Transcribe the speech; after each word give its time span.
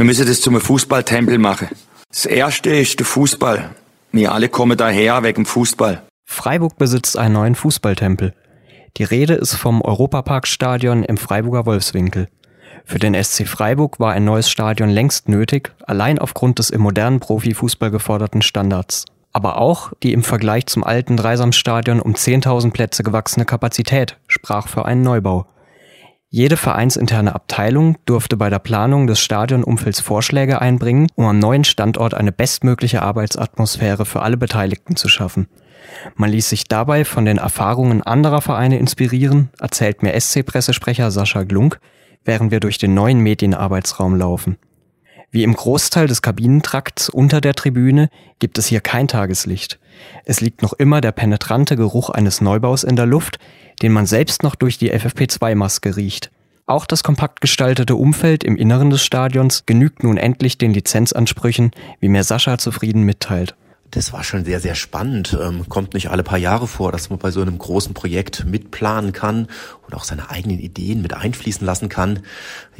Wir 0.00 0.06
müssen 0.06 0.26
das 0.26 0.40
zum 0.40 0.58
Fußballtempel 0.58 1.36
machen. 1.36 1.68
Das 2.08 2.24
erste 2.24 2.70
ist 2.70 2.98
der 2.98 3.04
Fußball. 3.04 3.68
Wir 4.12 4.32
alle 4.32 4.48
kommen 4.48 4.78
daher 4.78 5.22
wegen 5.22 5.44
Fußball. 5.44 6.00
Freiburg 6.24 6.78
besitzt 6.78 7.18
einen 7.18 7.34
neuen 7.34 7.54
Fußballtempel. 7.54 8.32
Die 8.96 9.04
Rede 9.04 9.34
ist 9.34 9.56
vom 9.56 9.82
Europaparkstadion 9.82 11.02
im 11.02 11.18
Freiburger 11.18 11.66
Wolfswinkel. 11.66 12.28
Für 12.86 12.98
den 12.98 13.12
SC 13.12 13.46
Freiburg 13.46 14.00
war 14.00 14.14
ein 14.14 14.24
neues 14.24 14.48
Stadion 14.48 14.88
längst 14.88 15.28
nötig, 15.28 15.74
allein 15.86 16.18
aufgrund 16.18 16.60
des 16.60 16.70
im 16.70 16.80
modernen 16.80 17.20
Profifußball 17.20 17.90
geforderten 17.90 18.40
Standards. 18.40 19.04
Aber 19.34 19.58
auch 19.58 19.92
die 20.02 20.14
im 20.14 20.22
Vergleich 20.22 20.64
zum 20.64 20.82
alten 20.82 21.18
Dreisamstadion 21.18 22.00
um 22.00 22.14
10.000 22.14 22.70
Plätze 22.70 23.02
gewachsene 23.02 23.44
Kapazität 23.44 24.16
sprach 24.28 24.66
für 24.66 24.86
einen 24.86 25.02
Neubau. 25.02 25.44
Jede 26.32 26.56
vereinsinterne 26.56 27.34
Abteilung 27.34 27.96
durfte 28.04 28.36
bei 28.36 28.50
der 28.50 28.60
Planung 28.60 29.08
des 29.08 29.18
Stadionumfelds 29.18 29.98
Vorschläge 30.00 30.60
einbringen, 30.60 31.08
um 31.16 31.24
am 31.24 31.40
neuen 31.40 31.64
Standort 31.64 32.14
eine 32.14 32.30
bestmögliche 32.30 33.02
Arbeitsatmosphäre 33.02 34.06
für 34.06 34.22
alle 34.22 34.36
Beteiligten 34.36 34.94
zu 34.94 35.08
schaffen. 35.08 35.48
Man 36.14 36.30
ließ 36.30 36.48
sich 36.48 36.68
dabei 36.68 37.04
von 37.04 37.24
den 37.24 37.38
Erfahrungen 37.38 38.00
anderer 38.04 38.42
Vereine 38.42 38.78
inspirieren, 38.78 39.50
erzählt 39.58 40.04
mir 40.04 40.12
SC-Pressesprecher 40.18 41.10
Sascha 41.10 41.42
Glunk, 41.42 41.80
während 42.24 42.52
wir 42.52 42.60
durch 42.60 42.78
den 42.78 42.94
neuen 42.94 43.18
Medienarbeitsraum 43.18 44.14
laufen. 44.14 44.56
Wie 45.32 45.42
im 45.42 45.54
Großteil 45.54 46.06
des 46.06 46.22
Kabinentrakts 46.22 47.08
unter 47.08 47.40
der 47.40 47.54
Tribüne 47.54 48.08
gibt 48.38 48.56
es 48.56 48.66
hier 48.66 48.80
kein 48.80 49.08
Tageslicht. 49.08 49.80
Es 50.24 50.40
liegt 50.40 50.62
noch 50.62 50.74
immer 50.74 51.00
der 51.00 51.12
penetrante 51.12 51.74
Geruch 51.74 52.10
eines 52.10 52.40
Neubaus 52.40 52.84
in 52.84 52.94
der 52.94 53.06
Luft, 53.06 53.40
den 53.82 53.92
man 53.92 54.06
selbst 54.06 54.42
noch 54.42 54.54
durch 54.54 54.78
die 54.78 54.92
FFP2-Maske 54.92 55.96
riecht. 55.96 56.30
Auch 56.66 56.86
das 56.86 57.02
kompakt 57.02 57.40
gestaltete 57.40 57.96
Umfeld 57.96 58.44
im 58.44 58.56
Inneren 58.56 58.90
des 58.90 59.02
Stadions 59.02 59.66
genügt 59.66 60.04
nun 60.04 60.16
endlich 60.16 60.56
den 60.56 60.72
Lizenzansprüchen, 60.72 61.72
wie 61.98 62.08
mir 62.08 62.22
Sascha 62.22 62.58
zufrieden 62.58 63.02
mitteilt. 63.02 63.56
Das 63.90 64.12
war 64.12 64.22
schon 64.22 64.44
sehr, 64.44 64.60
sehr 64.60 64.76
spannend. 64.76 65.36
Ähm, 65.40 65.68
kommt 65.68 65.94
nicht 65.94 66.10
alle 66.10 66.22
paar 66.22 66.38
Jahre 66.38 66.68
vor, 66.68 66.92
dass 66.92 67.10
man 67.10 67.18
bei 67.18 67.32
so 67.32 67.42
einem 67.42 67.58
großen 67.58 67.92
Projekt 67.92 68.44
mitplanen 68.44 69.12
kann 69.12 69.48
und 69.90 69.94
auch 69.94 70.04
seine 70.04 70.30
eigenen 70.30 70.60
Ideen 70.60 71.02
mit 71.02 71.14
einfließen 71.14 71.66
lassen 71.66 71.88
kann. 71.88 72.20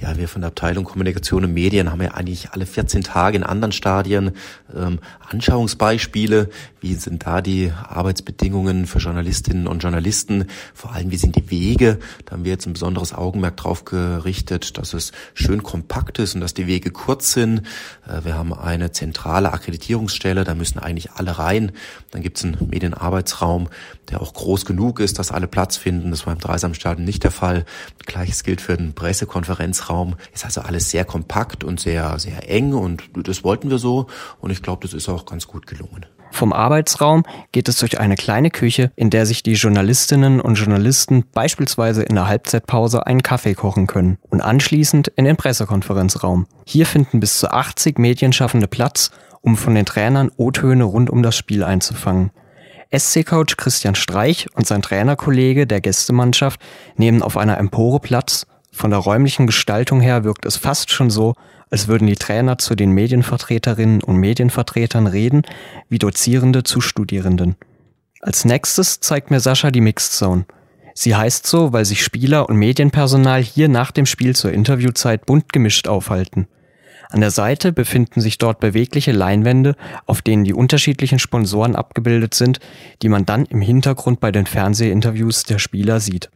Ja, 0.00 0.16
wir 0.16 0.28
von 0.28 0.42
der 0.42 0.48
Abteilung 0.48 0.84
Kommunikation 0.84 1.44
und 1.44 1.53
Medien 1.53 1.91
haben 1.91 2.00
ja 2.00 2.12
eigentlich 2.12 2.53
alle 2.53 2.64
14 2.64 3.03
Tage 3.03 3.36
in 3.36 3.42
anderen 3.42 3.72
Stadien 3.72 4.33
ähm, 4.75 5.00
Anschauungsbeispiele. 5.28 6.48
Wie 6.81 6.94
sind 6.94 7.27
da 7.27 7.42
die 7.42 7.72
Arbeitsbedingungen 7.88 8.86
für 8.86 8.98
Journalistinnen 8.98 9.66
und 9.66 9.83
Journalisten? 9.83 10.47
Vor 10.72 10.94
allem, 10.94 11.11
wie 11.11 11.16
sind 11.16 11.36
die 11.36 11.50
Wege? 11.50 11.98
Da 12.25 12.33
haben 12.33 12.44
wir 12.44 12.53
jetzt 12.53 12.66
ein 12.66 12.72
besonderes 12.72 13.12
Augenmerk 13.12 13.56
drauf 13.58 13.84
gerichtet, 13.84 14.78
dass 14.78 14.94
es 14.94 15.12
schön 15.34 15.62
kompakt 15.62 16.19
ist 16.19 16.34
und 16.34 16.41
dass 16.41 16.55
die 16.55 16.66
Wege 16.66 16.91
kurz 16.91 17.33
sind. 17.33 17.62
Äh, 18.06 18.25
wir 18.25 18.34
haben 18.36 18.55
eine 18.55 18.92
zentrale 18.92 19.53
Akkreditierungsstelle, 19.53 20.44
da 20.44 20.55
müssen 20.55 20.78
eigentlich 20.78 21.00
alle 21.09 21.39
rein. 21.39 21.73
Dann 22.11 22.23
gibt 22.23 22.39
es 22.39 22.45
einen 22.45 22.69
Medienarbeitsraum, 22.69 23.69
der 24.11 24.20
auch 24.20 24.34
groß 24.34 24.65
genug 24.65 25.01
ist, 25.01 25.19
dass 25.19 25.33
alle 25.33 25.47
Platz 25.47 25.77
finden. 25.77 26.11
Das 26.11 26.27
war 26.27 26.33
im 26.33 26.39
Dreisamstadion 26.39 27.05
nicht 27.05 27.25
der 27.25 27.31
Fall. 27.31 27.65
Gleiches 28.06 28.43
gilt 28.43 28.61
für 28.61 28.77
den 28.77 28.95
Pressekonferenzraum. 28.95 30.17
Ist 30.34 30.45
also 30.45 30.61
alles 30.61 30.91
sehr 30.91 31.05
kompakt 31.05 31.65
und 31.65 31.81
sehr, 31.81 32.19
sehr 32.19 32.51
eng 32.51 32.75
und 32.75 33.05
das 33.15 33.45
wollten 33.45 33.71
wir 33.71 33.78
so 33.78 34.06
und 34.41 34.51
ich 34.51 34.62
glaube, 34.62 34.83
das 34.83 34.95
ist 34.95 35.09
auch 35.09 35.25
ganz 35.27 35.47
gut 35.47 35.67
gelungen. 35.67 36.06
Vom 36.33 36.53
Arbeitsraum 36.53 37.25
geht 37.53 37.69
es 37.69 37.78
durch 37.78 37.98
eine 37.98 38.15
kleine 38.15 38.51
Küche, 38.51 38.93
in 38.97 39.11
der 39.11 39.27
sich 39.27 39.43
die 39.43 39.55
Journalistinnen 39.55 40.41
und 40.41 40.55
Journalisten 40.55 41.25
beispielsweise 41.34 42.03
in 42.03 42.15
der 42.15 42.28
Halbzeitpause 42.28 43.06
einen 43.06 43.23
Kaffee 43.23 43.55
kochen 43.55 43.87
können 43.87 44.19
und 44.31 44.41
anschließend 44.41 45.09
in 45.09 45.25
den 45.25 45.37
Pressekonferenzraum. 45.37 46.47
Hier 46.65 46.87
finden 46.87 47.21
bis 47.21 47.39
zu 47.39 47.51
80 47.51 47.98
Medienschaffende 47.98 48.69
Platz, 48.69 49.11
um 49.41 49.56
von 49.56 49.74
den 49.74 49.86
Trainern 49.86 50.30
O-Töne 50.36 50.84
rund 50.84 51.10
um 51.10 51.22
das 51.22 51.36
Spiel 51.36 51.64
einzufangen. 51.64 52.30
SC-Coach 52.96 53.56
Christian 53.56 53.94
Streich 53.94 54.48
und 54.55 54.66
sein 54.66 54.82
Trainerkollege 54.82 55.66
der 55.66 55.81
Gästemannschaft 55.81 56.60
nehmen 56.97 57.22
auf 57.22 57.37
einer 57.37 57.59
Empore 57.59 58.00
Platz. 58.00 58.47
Von 58.72 58.91
der 58.91 58.98
räumlichen 58.98 59.47
Gestaltung 59.47 60.00
her 60.00 60.25
wirkt 60.25 60.44
es 60.44 60.56
fast 60.56 60.91
schon 60.91 61.10
so, 61.10 61.34
als 61.70 61.87
würden 61.87 62.09
die 62.09 62.16
Trainer 62.16 62.59
zu 62.59 62.75
den 62.75 62.91
Medienvertreterinnen 62.91 64.03
und 64.03 64.16
Medienvertretern 64.16 65.06
reden, 65.06 65.42
wie 65.88 65.98
Dozierende 65.98 66.65
zu 66.65 66.81
Studierenden. 66.81 67.56
Als 68.20 68.44
nächstes 68.44 69.00
zeigt 69.00 69.31
mir 69.31 69.41
Sascha 69.41 69.70
die 69.70 69.81
Mixed 69.81 70.12
Zone. 70.12 70.44
Sie 70.94 71.15
heißt 71.15 71.47
so, 71.47 71.72
weil 71.72 71.84
sich 71.84 72.03
Spieler 72.04 72.48
und 72.48 72.56
Medienpersonal 72.56 73.42
hier 73.42 73.69
nach 73.69 73.92
dem 73.92 74.06
Spiel 74.06 74.34
zur 74.34 74.53
Interviewzeit 74.53 75.26
bunt 75.26 75.53
gemischt 75.53 75.88
aufhalten. 75.88 76.48
An 77.10 77.21
der 77.21 77.32
Seite 77.32 77.72
befinden 77.72 78.21
sich 78.21 78.38
dort 78.38 78.60
bewegliche 78.60 79.10
Leinwände, 79.10 79.75
auf 80.06 80.22
denen 80.22 80.44
die 80.44 80.54
unterschiedlichen 80.54 81.19
Sponsoren 81.19 81.75
abgebildet 81.75 82.34
sind, 82.34 82.60
die 83.03 83.09
man 83.09 83.26
dann 83.26 83.47
im 83.47 83.60
Hintergrund 83.60 84.21
bei 84.21 84.31
den 84.31 84.47
Fernsehinterviews 84.47 85.43
der 85.43 85.59
Spieler 85.59 85.98
sieht. 85.98 86.31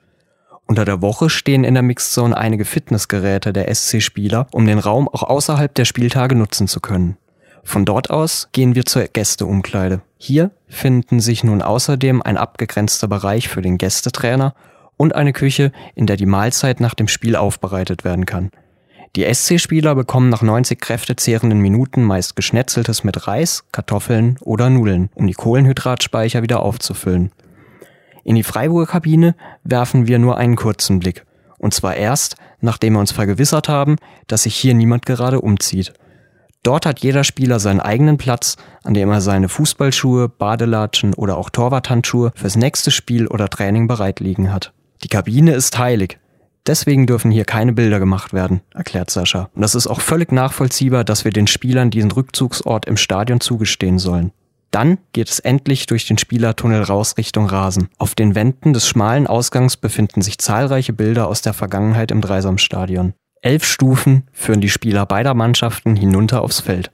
Unter 0.67 0.85
der 0.85 1.01
Woche 1.01 1.31
stehen 1.31 1.63
in 1.63 1.75
der 1.75 1.83
Mixzone 1.83 2.37
einige 2.37 2.65
Fitnessgeräte 2.65 3.53
der 3.53 3.73
SC-Spieler, 3.73 4.49
um 4.51 4.67
den 4.67 4.79
Raum 4.79 5.09
auch 5.09 5.23
außerhalb 5.23 5.73
der 5.75 5.85
Spieltage 5.85 6.35
nutzen 6.35 6.67
zu 6.67 6.81
können. 6.81 7.19
Von 7.63 7.85
dort 7.85 8.11
aus 8.11 8.49
gehen 8.53 8.75
wir 8.75 8.85
zur 8.85 9.05
Gästeumkleide. 9.05 10.03
Hier 10.19 10.51
finden 10.69 11.21
sich 11.21 11.45
nun 11.45 11.63
außerdem 11.63 12.21
ein 12.21 12.37
abgegrenzter 12.37 13.09
Bereich 13.09 13.49
für 13.49 13.63
den 13.63 13.79
Gästetrainer 13.79 14.55
und 14.97 15.15
eine 15.15 15.33
Küche, 15.33 15.71
in 15.95 16.07
der 16.07 16.17
die 16.17 16.27
Mahlzeit 16.27 16.81
nach 16.81 16.95
dem 16.95 17.09
Spiel 17.09 17.37
aufbereitet 17.37 18.05
werden 18.05 18.27
kann. 18.27 18.51
Die 19.17 19.33
SC-Spieler 19.33 19.95
bekommen 19.95 20.29
nach 20.29 20.43
90 20.43 20.81
kräftezehrenden 20.81 21.61
Minuten 21.61 22.03
meist 22.03 22.35
Geschnetzeltes 22.35 23.05
mit 23.05 23.29
Reis, 23.29 23.65
Kartoffeln 23.71 24.39
oder 24.41 24.71
Nudeln, 24.71 25.09
um 25.15 25.29
die 25.29 25.35
Kohlenhydratspeicher 25.35 26.43
wieder 26.43 26.61
aufzufüllen. 26.61 27.31
In 28.25 28.35
die 28.35 28.43
Freiburger 28.43 28.91
Kabine 28.91 29.37
werfen 29.63 30.09
wir 30.09 30.19
nur 30.19 30.37
einen 30.37 30.57
kurzen 30.57 30.99
Blick. 30.99 31.25
Und 31.59 31.75
zwar 31.75 31.95
erst, 31.95 32.37
nachdem 32.61 32.95
wir 32.95 33.01
uns 33.01 33.13
vergewissert 33.13 33.69
haben, 33.69 33.97
dass 34.27 34.43
sich 34.43 34.57
hier 34.57 34.75
niemand 34.75 35.07
gerade 35.07 35.41
umzieht. 35.41 35.93
Dort 36.65 36.85
hat 36.85 37.01
jeder 37.01 37.23
Spieler 37.23 37.61
seinen 37.61 37.81
eigenen 37.81 38.17
Platz, 38.17 38.57
an 38.83 38.95
dem 38.95 39.11
er 39.11 39.21
seine 39.21 39.49
Fußballschuhe, 39.49 40.29
Badelatschen 40.29 41.15
oder 41.15 41.37
auch 41.37 41.51
Torwarthandschuhe 41.51 42.33
fürs 42.35 42.57
nächste 42.57 42.91
Spiel 42.91 43.29
oder 43.29 43.49
Training 43.49 43.87
bereit 43.87 44.19
liegen 44.19 44.53
hat. 44.53 44.73
Die 45.05 45.09
Kabine 45.09 45.53
ist 45.53 45.79
heilig, 45.79 46.19
Deswegen 46.67 47.07
dürfen 47.07 47.31
hier 47.31 47.45
keine 47.45 47.75
Bilder 47.75 48.01
gemacht 48.01 48.33
werden, 48.33 48.63
erklärt 48.73 49.11
Sascha. 49.11 49.51
Und 49.55 49.61
das 49.61 49.75
ist 49.75 49.87
auch 49.87 50.01
völlig 50.01 50.33
nachvollziehbar, 50.33 51.05
dass 51.05 51.25
wir 51.25 51.31
den 51.31 51.47
Spielern 51.47 51.91
diesen 51.91 52.11
Rückzugsort 52.11 52.87
im 52.87 52.97
Stadion 52.97 53.41
zugestehen 53.41 53.99
sollen. 53.99 54.33
Dann 54.71 54.99
geht 55.13 55.29
es 55.29 55.39
endlich 55.39 55.87
durch 55.87 56.07
den 56.07 56.19
Spielertunnel 56.19 56.83
raus 56.83 57.17
Richtung 57.17 57.47
Rasen. 57.47 57.91
Auf 57.99 58.15
den 58.15 58.35
Wänden 58.35 58.73
des 58.73 58.89
schmalen 58.89 59.27
Ausgangs 59.27 59.77
befinden 59.77 60.21
sich 60.21 60.39
zahlreiche 60.39 60.93
Bilder 60.93 61.29
aus 61.29 61.43
der 61.43 61.53
Vergangenheit 61.53 62.11
im 62.11 62.21
Dreisamstadion. 62.21 63.13
Elf 63.41 63.65
Stufen 63.65 64.25
führen 64.33 64.63
die 64.63 64.71
Spieler 64.71 65.07
beider 65.07 65.35
Mannschaften 65.35 65.95
hinunter 65.95 66.43
aufs 66.43 66.61
Feld. 66.61 66.91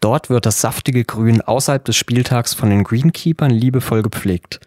Dort 0.00 0.30
wird 0.30 0.46
das 0.46 0.60
saftige 0.60 1.04
Grün 1.04 1.40
außerhalb 1.40 1.84
des 1.84 1.96
Spieltags 1.96 2.54
von 2.54 2.70
den 2.70 2.84
Greenkeepern 2.84 3.50
liebevoll 3.50 4.02
gepflegt. 4.02 4.60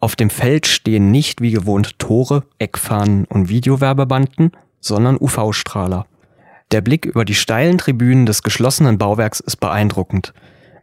Auf 0.00 0.14
dem 0.14 0.30
Feld 0.30 0.66
stehen 0.66 1.10
nicht 1.10 1.40
wie 1.40 1.50
gewohnt 1.50 1.98
Tore, 1.98 2.44
Eckfahnen 2.58 3.24
und 3.24 3.48
Videowerbebanden, 3.48 4.52
sondern 4.80 5.16
UV-Strahler. 5.18 6.06
Der 6.70 6.82
Blick 6.82 7.04
über 7.04 7.24
die 7.24 7.34
steilen 7.34 7.78
Tribünen 7.78 8.24
des 8.24 8.42
geschlossenen 8.42 8.98
Bauwerks 8.98 9.40
ist 9.40 9.56
beeindruckend. 9.56 10.34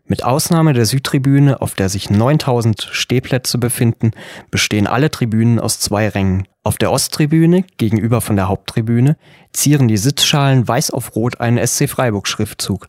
Mit 0.08 0.24
Ausnahme 0.24 0.74
der 0.74 0.86
Südtribüne, 0.86 1.62
auf 1.62 1.76
der 1.76 1.90
sich 1.90 2.10
9000 2.10 2.90
Stehplätze 2.92 3.58
befinden, 3.58 4.12
bestehen 4.52 4.86
alle 4.86 5.10
Tribünen 5.10 5.60
aus 5.60 5.80
zwei 5.80 6.10
Rängen. 6.10 6.48
Auf 6.64 6.78
der 6.78 6.92
Osttribüne, 6.92 7.64
gegenüber 7.78 8.22
von 8.22 8.36
der 8.36 8.48
Haupttribüne, 8.48 9.18
zieren 9.54 9.88
die 9.88 9.98
Sitzschalen 9.98 10.68
weiß 10.68 10.92
auf 10.92 11.16
rot 11.16 11.40
einen 11.40 11.66
SC 11.66 11.88
Freiburg 11.90 12.28
Schriftzug. 12.28 12.88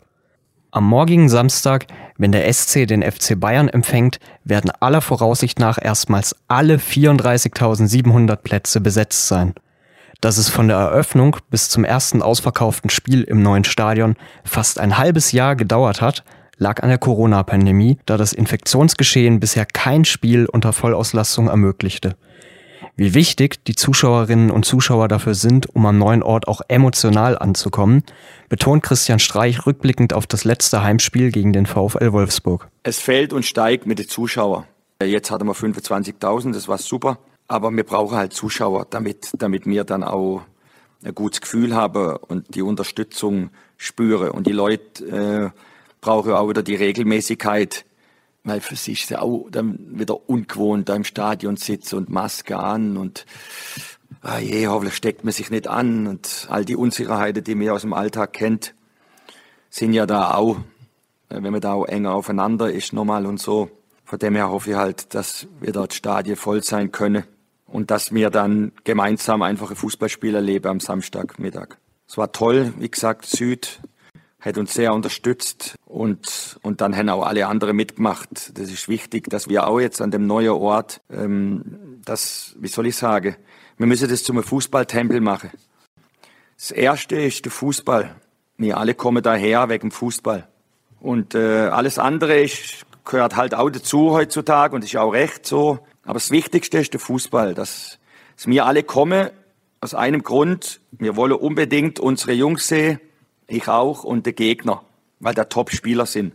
Am 0.71 0.83
morgigen 0.83 1.29
Samstag, 1.29 1.87
wenn 2.17 2.33
der 2.33 2.51
SC 2.51 2.85
den 2.85 3.01
FC 3.01 3.39
Bayern 3.39 3.69
empfängt, 3.69 4.19
werden 4.43 4.69
aller 4.81 4.99
Voraussicht 5.01 5.59
nach 5.59 5.77
erstmals 5.81 6.35
alle 6.49 6.75
34.700 6.75 8.35
Plätze 8.35 8.81
besetzt 8.81 9.27
sein. 9.27 9.53
Dass 10.19 10.37
es 10.37 10.49
von 10.49 10.67
der 10.67 10.77
Eröffnung 10.77 11.37
bis 11.49 11.69
zum 11.69 11.85
ersten 11.85 12.21
ausverkauften 12.21 12.89
Spiel 12.89 13.23
im 13.23 13.41
neuen 13.41 13.63
Stadion 13.63 14.17
fast 14.43 14.77
ein 14.77 14.97
halbes 14.97 15.31
Jahr 15.31 15.55
gedauert 15.55 16.01
hat, 16.01 16.25
lag 16.57 16.83
an 16.83 16.89
der 16.89 16.97
Corona-Pandemie, 16.97 17.99
da 18.05 18.17
das 18.17 18.33
Infektionsgeschehen 18.33 19.39
bisher 19.39 19.65
kein 19.65 20.03
Spiel 20.03 20.47
unter 20.47 20.73
Vollauslastung 20.73 21.47
ermöglichte. 21.47 22.17
Wie 22.99 23.13
wichtig 23.13 23.63
die 23.65 23.75
Zuschauerinnen 23.75 24.49
und 24.49 24.65
Zuschauer 24.65 25.07
dafür 25.07 25.35
sind, 25.35 25.67
um 25.75 25.85
am 25.85 25.99
neuen 25.99 26.23
Ort 26.23 26.47
auch 26.47 26.61
emotional 26.67 27.37
anzukommen, 27.37 28.01
betont 28.49 28.81
Christian 28.81 29.19
Streich 29.19 29.67
rückblickend 29.67 30.13
auf 30.13 30.25
das 30.25 30.45
letzte 30.45 30.81
Heimspiel 30.81 31.31
gegen 31.31 31.53
den 31.53 31.67
VfL 31.67 32.11
Wolfsburg. 32.11 32.69
Es 32.81 32.97
fällt 32.97 33.33
und 33.33 33.45
steigt 33.45 33.85
mit 33.85 33.99
den 33.99 34.07
Zuschauern. 34.07 34.63
Jetzt 34.99 35.29
hatten 35.29 35.45
wir 35.45 35.53
25.000, 35.53 36.53
das 36.53 36.67
war 36.67 36.79
super. 36.79 37.19
Aber 37.47 37.69
wir 37.71 37.83
brauchen 37.83 38.17
halt 38.17 38.33
Zuschauer, 38.33 38.87
damit, 38.89 39.29
damit 39.37 39.67
wir 39.67 39.83
dann 39.83 40.03
auch 40.03 40.41
ein 41.03 41.13
gutes 41.13 41.39
Gefühl 41.39 41.75
haben 41.75 42.15
und 42.15 42.55
die 42.55 42.63
Unterstützung 42.63 43.51
spüre. 43.77 44.33
Und 44.33 44.47
die 44.47 44.53
Leute 44.53 45.53
äh, 45.53 45.59
brauchen 46.01 46.31
auch 46.31 46.49
wieder 46.49 46.63
die 46.63 46.75
Regelmäßigkeit, 46.75 47.85
weil 48.47 48.61
für 48.61 48.75
sich 48.75 49.03
ist 49.03 49.09
ja 49.09 49.21
auch 49.21 49.47
dann 49.51 49.77
wieder 49.99 50.29
ungewohnt, 50.29 50.89
da 50.89 50.95
im 50.95 51.03
Stadion 51.03 51.57
sitzen 51.57 51.97
und 51.97 52.09
Maske 52.09 52.57
an 52.57 52.97
und 52.97 53.25
ah 54.21 54.39
je, 54.39 54.67
hoffentlich 54.67 54.95
steckt 54.95 55.23
man 55.23 55.33
sich 55.33 55.49
nicht 55.49 55.67
an 55.67 56.07
und 56.07 56.47
all 56.49 56.65
die 56.65 56.75
Unsicherheiten, 56.75 57.43
die 57.43 57.55
man 57.55 57.69
aus 57.69 57.81
dem 57.81 57.93
Alltag 57.93 58.33
kennt, 58.33 58.73
sind 59.69 59.93
ja 59.93 60.05
da 60.05 60.33
auch, 60.33 60.57
wenn 61.29 61.51
man 61.51 61.61
da 61.61 61.73
auch 61.73 61.85
enger 61.85 62.13
aufeinander 62.13 62.71
ist 62.71 62.93
nochmal 62.93 63.25
und 63.25 63.39
so. 63.39 63.69
Von 64.05 64.19
dem 64.19 64.35
her 64.35 64.49
hoffe 64.49 64.71
ich 64.71 64.75
halt, 64.77 65.13
dass 65.13 65.47
wir 65.59 65.73
dort 65.73 65.93
Stadien 65.93 66.37
voll 66.37 66.63
sein 66.63 66.91
können 66.91 67.25
und 67.65 67.91
dass 67.91 68.13
wir 68.13 68.29
dann 68.29 68.71
gemeinsam 68.85 69.41
einfach 69.41 69.69
ein 69.69 69.75
Fußballspiel 69.75 70.35
erleben 70.35 70.69
am 70.69 70.79
Samstagmittag. 70.79 71.77
Es 72.07 72.17
war 72.17 72.31
toll, 72.31 72.73
wie 72.77 72.89
gesagt, 72.89 73.25
Süd 73.25 73.81
hat 74.39 74.57
uns 74.57 74.73
sehr 74.73 74.93
unterstützt 74.93 75.75
und, 75.85 76.59
und 76.61 76.81
dann 76.81 76.95
haben 76.95 77.09
auch 77.09 77.25
alle 77.25 77.47
anderen 77.47 77.75
mitgemacht. 77.75 78.57
Das 78.57 78.71
ist 78.71 78.87
wichtig, 78.87 79.29
dass 79.29 79.49
wir 79.49 79.67
auch 79.67 79.79
jetzt 79.79 80.01
an 80.01 80.11
dem 80.11 80.27
neuen 80.27 80.49
Ort, 80.49 81.01
ähm, 81.11 81.99
das, 82.05 82.55
wie 82.59 82.67
soll 82.67 82.87
ich 82.87 82.95
sagen, 82.95 83.35
wir 83.77 83.87
müssen 83.87 84.09
das 84.09 84.23
zum 84.23 84.41
Fußballtempel 84.41 85.21
machen. 85.21 85.51
Das 86.55 86.71
erste 86.71 87.15
ist 87.15 87.45
der 87.45 87.51
Fußball. 87.51 88.15
Wir 88.57 88.77
alle 88.77 88.95
kommen 88.95 89.21
daher 89.21 89.69
wegen 89.69 89.91
Fußball. 89.91 90.47
Und 90.99 91.35
äh, 91.35 91.67
alles 91.67 91.99
andere 91.99 92.41
ist, 92.41 92.85
gehört 93.05 93.35
halt 93.35 93.53
auch 93.53 93.69
dazu 93.69 94.11
heutzutage 94.11 94.75
und 94.75 94.83
ist 94.83 94.95
auch 94.97 95.11
recht 95.11 95.45
so. 95.45 95.79
Aber 96.03 96.15
das 96.15 96.31
Wichtigste 96.31 96.79
ist 96.79 96.93
der 96.93 96.99
Fußball, 96.99 97.53
dass, 97.53 97.99
dass 98.35 98.47
wir 98.47 98.65
alle 98.65 98.83
kommen 98.83 99.29
aus 99.81 99.93
einem 99.93 100.23
Grund. 100.23 100.81
Wir 100.91 101.15
wollen 101.15 101.33
unbedingt 101.33 101.99
unsere 101.99 102.33
Jungs 102.33 102.67
sehen, 102.67 102.99
ich 103.47 103.67
auch 103.67 104.03
und 104.03 104.25
der 104.25 104.33
Gegner, 104.33 104.81
weil 105.19 105.33
da 105.33 105.45
Top-Spieler 105.45 106.05
sind. 106.05 106.33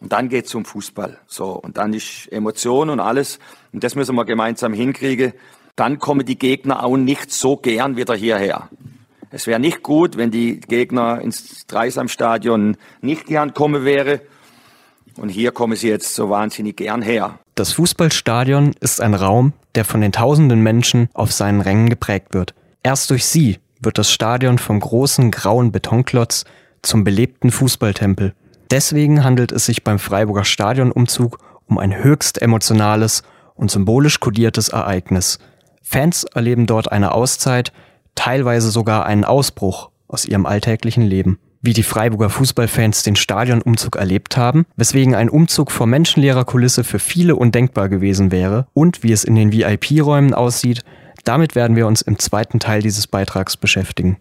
Und 0.00 0.12
dann 0.12 0.28
geht's 0.28 0.54
um 0.54 0.64
Fußball. 0.64 1.18
So, 1.26 1.52
und 1.52 1.76
dann 1.76 1.92
ist 1.92 2.30
Emotion 2.32 2.90
und 2.90 3.00
alles. 3.00 3.38
Und 3.72 3.84
das 3.84 3.94
müssen 3.94 4.14
wir 4.14 4.24
gemeinsam 4.24 4.72
hinkriegen. 4.72 5.32
Dann 5.76 5.98
kommen 5.98 6.24
die 6.24 6.38
Gegner 6.38 6.84
auch 6.84 6.96
nicht 6.96 7.30
so 7.32 7.56
gern 7.56 7.96
wieder 7.96 8.14
hierher. 8.14 8.68
Es 9.30 9.46
wäre 9.46 9.60
nicht 9.60 9.82
gut, 9.82 10.16
wenn 10.16 10.30
die 10.30 10.60
Gegner 10.60 11.20
ins 11.20 11.66
Dreisamstadion 11.66 12.76
nicht 13.00 13.26
gern 13.26 13.54
kommen 13.54 13.84
wäre. 13.84 14.20
Und 15.16 15.28
hier 15.28 15.52
kommen 15.52 15.76
sie 15.76 15.88
jetzt 15.88 16.14
so 16.14 16.30
wahnsinnig 16.30 16.76
gern 16.76 17.02
her. 17.02 17.38
Das 17.54 17.72
Fußballstadion 17.74 18.74
ist 18.80 19.00
ein 19.00 19.14
Raum, 19.14 19.52
der 19.74 19.84
von 19.84 20.00
den 20.00 20.12
tausenden 20.12 20.62
Menschen 20.62 21.08
auf 21.12 21.32
seinen 21.32 21.60
Rängen 21.60 21.90
geprägt 21.90 22.32
wird. 22.32 22.54
Erst 22.82 23.10
durch 23.10 23.26
sie 23.26 23.58
wird 23.80 23.98
das 23.98 24.10
Stadion 24.10 24.58
vom 24.58 24.80
großen 24.80 25.30
grauen 25.30 25.72
Betonklotz 25.72 26.44
zum 26.82 27.04
belebten 27.04 27.50
Fußballtempel. 27.50 28.34
Deswegen 28.70 29.24
handelt 29.24 29.52
es 29.52 29.66
sich 29.66 29.82
beim 29.82 29.98
Freiburger 29.98 30.44
Stadionumzug 30.44 31.38
um 31.66 31.78
ein 31.78 32.02
höchst 32.02 32.40
emotionales 32.40 33.22
und 33.54 33.70
symbolisch 33.70 34.20
kodiertes 34.20 34.68
Ereignis. 34.68 35.38
Fans 35.82 36.24
erleben 36.24 36.66
dort 36.66 36.92
eine 36.92 37.12
Auszeit, 37.12 37.72
teilweise 38.14 38.70
sogar 38.70 39.06
einen 39.06 39.24
Ausbruch 39.24 39.90
aus 40.08 40.24
ihrem 40.24 40.46
alltäglichen 40.46 41.02
Leben. 41.02 41.38
Wie 41.62 41.74
die 41.74 41.82
Freiburger 41.82 42.30
Fußballfans 42.30 43.02
den 43.02 43.16
Stadionumzug 43.16 43.96
erlebt 43.96 44.36
haben, 44.36 44.64
weswegen 44.76 45.14
ein 45.14 45.28
Umzug 45.28 45.70
vor 45.70 45.86
menschenleerer 45.86 46.44
Kulisse 46.44 46.84
für 46.84 46.98
viele 46.98 47.36
undenkbar 47.36 47.88
gewesen 47.88 48.32
wäre 48.32 48.66
und 48.72 49.02
wie 49.02 49.12
es 49.12 49.24
in 49.24 49.34
den 49.34 49.52
VIP-Räumen 49.52 50.32
aussieht, 50.32 50.84
damit 51.24 51.54
werden 51.54 51.76
wir 51.76 51.86
uns 51.86 52.02
im 52.02 52.18
zweiten 52.18 52.60
Teil 52.60 52.82
dieses 52.82 53.06
Beitrags 53.06 53.56
beschäftigen. 53.56 54.20